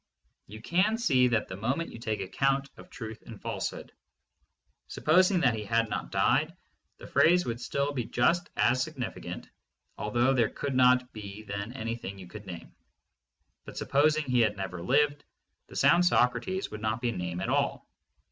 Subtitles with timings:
[0.47, 3.91] You can see that the moment you take account of truth and falsehood.
[4.87, 6.57] Supposing he had not died,
[6.97, 9.47] the phrase would still be just as significant
[9.99, 12.73] although there could not be then anything you could name.
[13.63, 15.23] But supposing he had never lived,
[15.67, 17.87] the sound "Socrates" would not be a name at all.